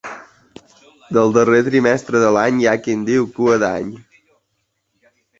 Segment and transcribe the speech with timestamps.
[1.17, 3.91] Del darrer trimestre de l'any hi ha qui en diu Cua d'Any.